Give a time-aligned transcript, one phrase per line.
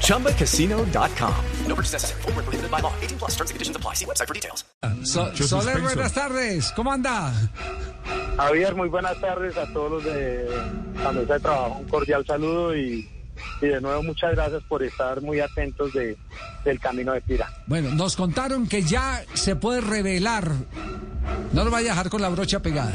[0.00, 1.34] ChumbaCasino.com.
[1.66, 2.22] No purchase necessary.
[2.22, 2.92] Full prohibited by law.
[3.02, 3.94] 18 plus terms and conditions apply.
[3.94, 4.64] See website for details.
[5.02, 6.72] So, Soler, buenas tardes.
[6.72, 7.32] ¿Cómo anda?
[8.36, 10.48] Javier, muy buenas tardes a todos los de
[11.02, 11.78] la mesa de trabajo.
[11.80, 13.08] Un cordial saludo y
[13.60, 16.16] y de nuevo muchas gracias por estar muy atentos de,
[16.64, 17.52] del camino de Pira.
[17.66, 20.52] Bueno, nos contaron que ya se puede revelar.
[21.52, 22.94] No lo vaya a dejar con la brocha pegada.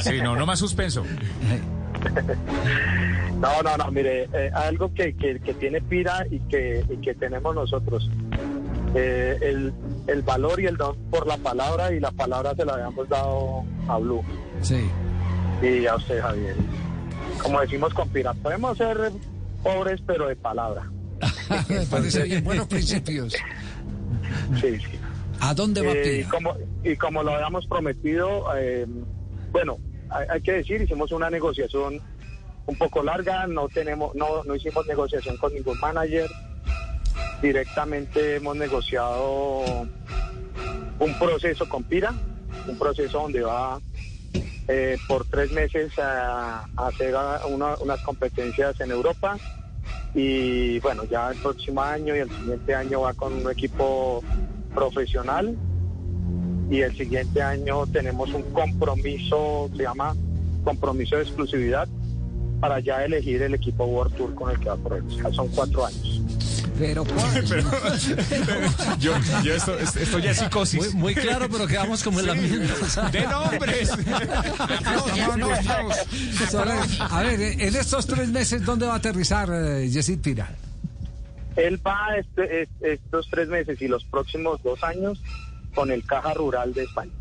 [0.00, 1.04] Sí, no, no más suspenso.
[3.42, 7.54] No, no, no, mire, eh, algo que, que, tiene Pira y que, y que tenemos
[7.54, 8.08] nosotros.
[8.94, 9.74] Eh, el,
[10.06, 13.64] el valor y el don por la palabra y la palabra se la habíamos dado
[13.88, 14.22] a Blue.
[14.62, 14.88] Sí.
[15.60, 16.56] Y a usted, Javier
[17.42, 19.12] como decimos con Pira, podemos ser
[19.62, 20.90] pobres pero de palabra.
[21.68, 23.32] Me parece bien, buenos principios.
[24.60, 24.98] Sí, sí.
[25.40, 28.86] ¿A dónde va eh, y, como, y como lo habíamos prometido, eh,
[29.50, 29.78] bueno,
[30.08, 32.00] hay, que decir, hicimos una negociación
[32.66, 36.30] un poco larga, no tenemos, no, no hicimos negociación con ningún manager,
[37.42, 39.62] directamente hemos negociado
[40.98, 42.14] un proceso con Pira,
[42.68, 43.80] un proceso donde va
[44.68, 47.14] eh, por tres meses a, hacer
[47.48, 49.36] unas competencias en Europa.
[50.14, 54.22] Y bueno, ya el próximo año y el siguiente año va con un equipo
[54.74, 55.56] profesional.
[56.70, 60.14] Y el siguiente año tenemos un compromiso, se llama
[60.64, 61.88] compromiso de exclusividad
[62.62, 65.02] para ya elegir el equipo World Tour con el que va por él.
[65.34, 66.22] son cuatro años.
[66.78, 67.04] Pero,
[68.98, 69.12] yo,
[69.44, 70.94] yo esto, esto, ya es psicosis.
[70.94, 73.08] Muy, claro, pero quedamos como en la misma.
[73.12, 73.90] ¡De nombres!
[76.98, 80.48] a ver, en estos tres meses, ¿dónde va a aterrizar eh, Yesid Pira?
[81.56, 85.20] Él va este, estos tres meses y los próximos dos años
[85.74, 87.12] con el Caja Rural de España.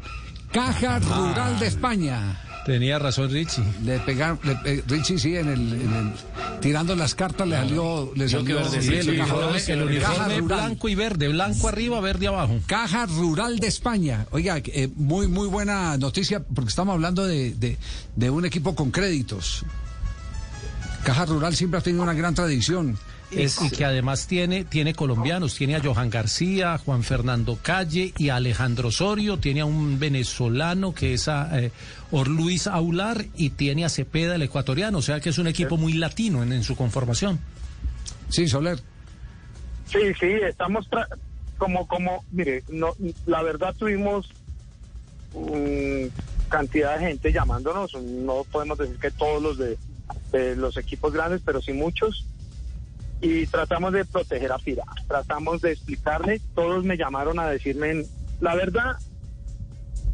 [0.51, 2.37] Caja Rural de España.
[2.65, 3.63] Tenía razón Richie.
[3.83, 4.39] Le pegaron,
[4.87, 6.13] Richie sí, en el,
[6.59, 12.27] tirando las cartas le salió, le salió el, uniforme, blanco y verde, blanco arriba, verde
[12.27, 12.59] abajo.
[12.67, 14.27] Caja Rural de España.
[14.31, 17.77] Oiga, eh, muy muy buena noticia porque estamos hablando de,
[18.15, 19.65] de un equipo con créditos.
[21.03, 22.97] Caja Rural siempre ha tenido una gran tradición
[23.31, 28.35] y que además tiene, tiene colombianos, tiene a Johan García, Juan Fernando Calle y a
[28.35, 31.71] Alejandro Osorio, tiene a un venezolano que es a eh,
[32.11, 35.93] Orluis Aular y tiene a Cepeda, el ecuatoriano, o sea que es un equipo muy
[35.93, 37.39] latino en, su conformación.
[38.29, 38.79] Sí, Soler.
[39.85, 40.87] Sí, sí, estamos
[41.57, 44.29] como, como, mire, no, la verdad tuvimos
[46.49, 49.77] cantidad de gente llamándonos, no podemos decir que todos los de
[50.57, 52.25] los equipos grandes, pero sí muchos
[53.21, 58.05] y tratamos de proteger a Pira, tratamos de explicarle, todos me llamaron a decirme,
[58.39, 58.97] la verdad,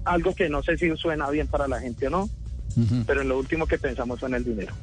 [0.04, 2.30] algo que no sé si suena bien para la gente o no,
[3.06, 4.74] pero en lo último que pensamos fue en el dinero.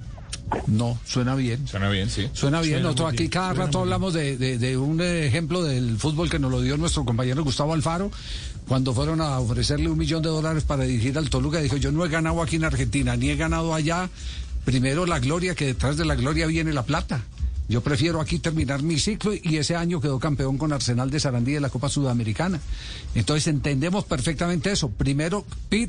[0.67, 1.67] No, suena bien.
[1.67, 2.29] Suena bien, sí.
[2.33, 2.83] Suena bien.
[2.83, 6.77] Nosotros aquí cada rato hablamos de, de, un ejemplo del fútbol que nos lo dio
[6.77, 8.11] nuestro compañero Gustavo Alfaro.
[8.69, 12.05] Cuando fueron a ofrecerle un millón de dólares para dirigir al Toluca, dijo, yo no
[12.05, 14.09] he ganado aquí en Argentina, ni he ganado allá.
[14.65, 17.23] Primero la gloria, que detrás de la gloria viene la plata.
[17.69, 21.53] Yo prefiero aquí terminar mi ciclo y ese año quedó campeón con Arsenal de Sarandí
[21.53, 22.61] de la Copa Sudamericana.
[23.15, 24.91] Entonces entendemos perfectamente eso.
[24.91, 25.47] Primero,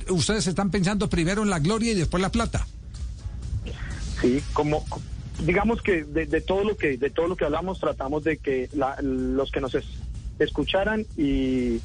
[0.10, 2.66] ustedes están pensando primero en la gloria y después la plata.
[4.22, 4.86] Sí, como
[5.44, 8.70] digamos que de, todo lo que de todo lo que hablamos tratamos de que
[9.02, 9.78] los que nos
[10.40, 11.82] escucharan y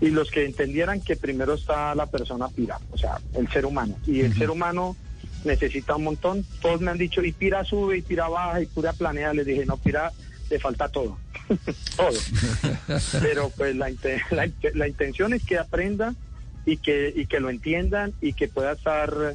[0.00, 3.96] y los que entendieran que primero está la persona pira, o sea, el ser humano
[4.06, 4.96] y el ser humano
[5.44, 6.44] necesita un montón.
[6.60, 9.34] Todos me han dicho, y Pira sube, y Pira baja, y Pira planea.
[9.34, 10.12] Les dije, no, Pira
[10.50, 11.18] le falta todo.
[11.96, 12.10] todo.
[13.20, 13.90] Pero pues la,
[14.74, 16.14] la, intención es que aprenda
[16.66, 19.34] y que, y que lo entiendan y que pueda estar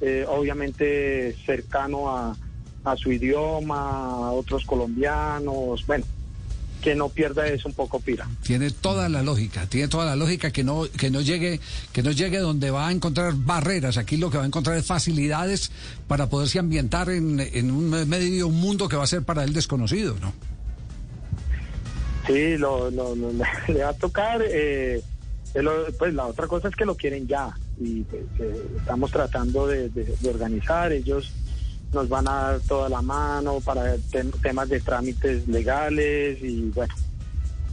[0.00, 2.36] eh, obviamente cercano a,
[2.84, 5.86] a su idioma, a otros colombianos.
[5.86, 6.04] Bueno,
[6.82, 8.28] que no pierda eso un poco Pira.
[8.42, 11.60] Tiene toda la lógica, tiene toda la lógica que no que no llegue
[11.92, 14.84] que no llegue donde va a encontrar barreras, aquí lo que va a encontrar es
[14.84, 15.70] facilidades
[16.08, 19.52] para poderse ambientar en, en un medio un mundo que va a ser para él
[19.52, 20.32] desconocido, ¿no?
[22.26, 22.90] Sí, lo,
[23.68, 25.02] le va a tocar eh,
[25.98, 29.90] pues la otra cosa es que lo quieren ya y pues, eh, estamos tratando de
[30.28, 31.32] organizar ellos
[31.92, 33.96] nos van a dar toda la mano para
[34.42, 36.94] temas de trámites legales y bueno,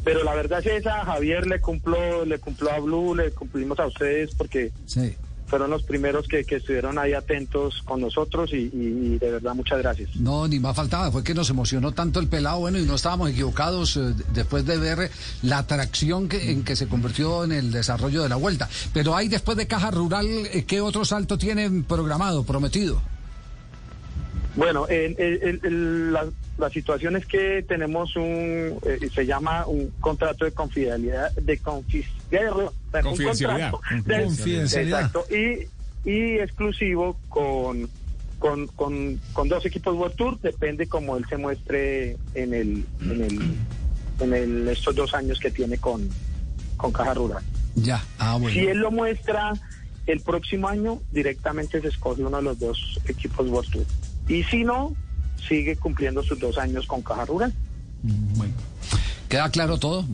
[0.03, 3.85] pero la verdad es esa, Javier le cumplió, le cumplió a Blue, le cumplimos a
[3.87, 5.13] ustedes porque Sí.
[5.47, 9.79] fueron los primeros que, que estuvieron ahí atentos con nosotros y, y de verdad muchas
[9.79, 10.15] gracias.
[10.15, 13.29] No, ni más faltaba, fue que nos emocionó tanto el pelado, bueno, y no estábamos
[13.31, 15.11] equivocados eh, después de ver
[15.41, 18.69] la atracción que, en que se convirtió en el desarrollo de la vuelta.
[18.93, 23.01] Pero hay después de Caja Rural, eh, ¿qué otro salto tienen programado, prometido?
[24.55, 25.15] Bueno, el-
[25.63, 26.25] el- la,
[26.57, 32.71] la situación es que tenemos un, eh, se llama un contrato de confidencialidad, de confidencialidad,
[32.93, 33.71] un Confidencialidad.
[34.05, 34.99] de- Confidencialidad.
[35.05, 37.89] Exacto, y, y exclusivo con,
[38.39, 43.23] con, con, con dos equipos World Tour, depende como él se muestre en el, en
[43.23, 43.39] el,
[44.19, 46.09] en el, estos dos años que tiene con,
[46.75, 47.43] con Caja Rural.
[47.75, 48.53] Ya, ah, bueno.
[48.53, 49.53] Si él lo muestra
[50.07, 53.85] el próximo año, directamente se escoge uno de los dos equipos World Tour.
[54.29, 54.95] Y si no,
[55.47, 57.53] sigue cumpliendo sus dos años con Caja Rural.
[58.03, 58.53] Bueno.
[59.27, 60.05] ¿Queda claro todo?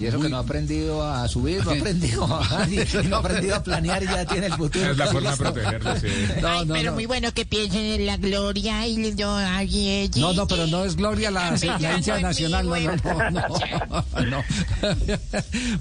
[0.00, 3.16] Y eso que no ha aprendido a subir, no ha aprendido a bajar, y no
[3.16, 4.90] ha aprendido a planear y ya tiene el futuro.
[4.90, 6.06] Es la forma de protegerlo, sí.
[6.40, 6.94] No, Ay, no, pero no.
[6.96, 10.96] muy bueno que piensen en la gloria y doy ay, No, no, pero no es
[10.96, 12.66] Gloria la, es nacional.
[12.66, 12.96] No, mi no,
[13.30, 14.44] no, no, no.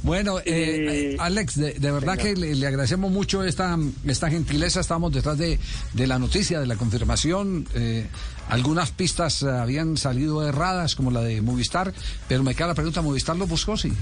[0.03, 4.79] Bueno, eh, Alex, de, de verdad que le, le agradecemos mucho esta, esta gentileza.
[4.81, 5.59] Estamos detrás de,
[5.93, 7.67] de la noticia, de la confirmación.
[7.73, 8.07] Eh,
[8.49, 11.93] algunas pistas habían salido erradas, como la de Movistar,
[12.27, 13.77] pero me queda la pregunta, ¿Movistar lo buscó?
[13.77, 13.93] Sí.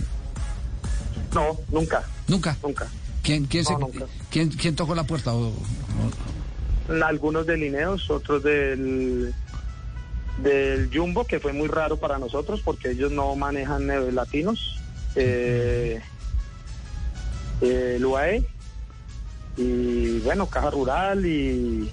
[1.33, 2.57] No, nunca, Nunca.
[2.63, 2.88] nunca.
[3.24, 3.89] ¿Quién, quién, se- No,
[4.30, 5.33] quién, quién tocó la puerta?
[5.33, 9.33] O- o- Algunos de Lineos, otros del
[10.39, 14.80] del Jumbo, que fue muy raro para nosotros porque ellos no manejan eh, latinos.
[15.16, 16.01] Eh,
[17.62, 18.44] el UAE
[19.57, 21.92] y bueno, Caja Rural y,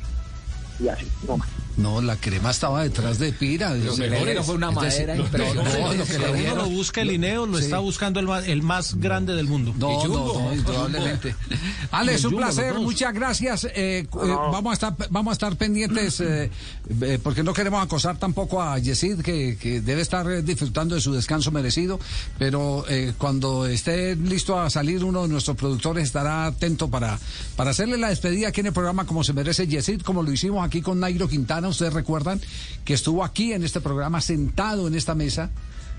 [0.81, 1.49] y así, no más.
[1.79, 3.73] No, la crema estaba detrás de Pira.
[3.75, 5.79] Lo dieron fue una Es decir, madera no, impresionante.
[5.81, 7.65] no, lo que le Uno lo busca el INEO, lo Sí.
[7.65, 9.73] está buscando el más, el más grande del mundo.
[9.79, 11.37] No, no, no, indudablemente.
[11.93, 13.65] Alex, Y un placer, muchas gracias.
[13.65, 14.51] Eh, eh, No.
[14.51, 16.51] vamos a estar, vamos a estar pendientes eh,
[17.01, 21.13] eh, porque no queremos acosar tampoco a Yesid que, que debe estar disfrutando de su
[21.15, 22.01] descanso merecido,
[22.39, 27.21] pero eh, cuando esté listo a salir uno de nuestros productores estará atento para
[27.55, 30.65] para hacerle la despedida aquí en el programa como se merece Yesid, como lo hicimos
[30.67, 31.68] aquí con Nairo Quintana.
[31.71, 32.41] Ustedes recuerdan
[32.85, 35.51] que estuvo aquí en este programa sentado en esta mesa.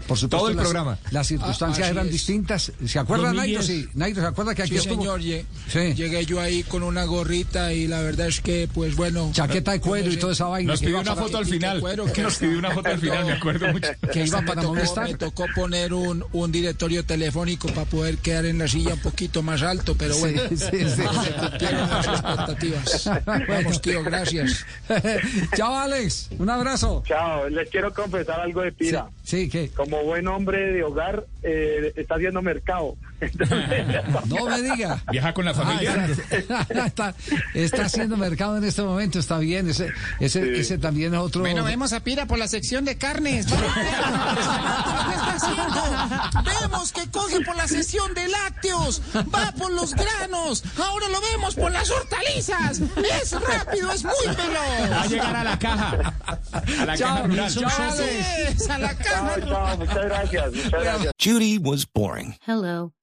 [0.08, 0.98] Por supuesto, Todo el las, programa.
[1.12, 2.12] Las circunstancias Ah, eran es.
[2.14, 2.72] distintas.
[2.86, 3.60] ¿Se acuerda, Nairo?
[3.60, 3.66] 2010.
[3.66, 5.02] Sí, Nairo, ¿se acuerda que aquí Sí, estuvo?
[5.02, 5.94] señor, lle- Sí.
[5.94, 9.30] llegué yo ahí con una gorrita y la verdad es que, pues bueno...
[9.34, 10.72] Chaqueta de cuero y toda esa vaina.
[10.72, 11.80] Nos pidió una foto al final.
[11.80, 13.90] cuero, que Nos pidió una foto al final, me acuerdo mucho.
[14.12, 15.08] que iba me para tocó, Movistar.
[15.10, 19.44] me tocó poner un, un directorio telefónico para poder quedar en la silla un poquito
[19.44, 21.02] más alto, pero bueno, sí, sí, sí.
[21.40, 23.10] cumplieron las expectativas.
[23.48, 24.66] Vamos, tío, gracias.
[25.56, 26.30] Chao, Alex.
[26.40, 27.04] Un abrazo.
[27.06, 29.08] Chao, les quiero confesar algo de Pira.
[29.30, 29.70] Sí.
[29.76, 32.98] Como buen hombre de hogar, eh, está haciendo mercado.
[34.28, 35.02] No me diga.
[35.12, 36.08] Viaja con la familia.
[36.50, 37.14] Ah, está,
[37.54, 39.70] está- haciendo mercado en este momento, está bien.
[39.70, 39.90] Ese,
[40.20, 41.42] ese, ese también es otro.
[41.42, 43.46] Bueno, vemos a Pira por la sección de carnes.
[43.48, 43.54] ¿Qué
[45.16, 45.82] está haciendo?
[46.62, 49.02] Vemos que coge por la sección de lácteos.
[49.34, 50.64] Va por los granos.
[50.78, 52.80] Ahora lo vemos por las hortalizas.
[52.80, 55.10] Es rápido, es muy Va a veloz.
[55.10, 56.14] llegar a la caja.
[56.80, 57.54] A la Chao, caja rural.
[57.54, 57.94] chao.
[58.00, 59.40] Es a la chao, caja.
[59.48, 61.12] chao, muchas gracias, muchas gracias.
[61.24, 62.36] Judy was boring.
[62.46, 62.94] Hello.